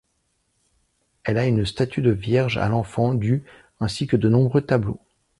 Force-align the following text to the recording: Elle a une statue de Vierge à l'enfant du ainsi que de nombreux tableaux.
Elle 1.25 1.37
a 1.37 1.45
une 1.45 1.63
statue 1.63 2.01
de 2.01 2.09
Vierge 2.09 2.57
à 2.57 2.67
l'enfant 2.67 3.13
du 3.13 3.43
ainsi 3.79 4.07
que 4.07 4.17
de 4.17 4.29
nombreux 4.29 4.61
tableaux. 4.65 4.99